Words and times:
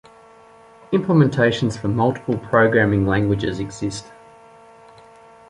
Implementations 0.91 1.77
for 1.77 1.87
multiple 1.87 2.35
programming 2.35 3.05
languages 3.05 3.59
exist. 3.59 4.07